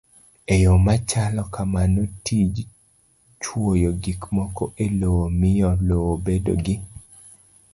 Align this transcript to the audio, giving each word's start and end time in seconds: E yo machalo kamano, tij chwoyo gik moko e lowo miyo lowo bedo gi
E 0.53 0.55
yo 0.63 0.73
machalo 0.85 1.43
kamano, 1.55 2.01
tij 2.25 2.55
chwoyo 3.41 3.89
gik 4.03 4.21
moko 4.35 4.63
e 4.83 4.85
lowo 4.99 5.25
miyo 5.39 5.69
lowo 5.87 6.13
bedo 6.25 6.53
gi 6.65 6.75